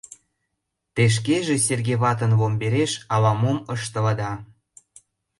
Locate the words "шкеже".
1.15-1.55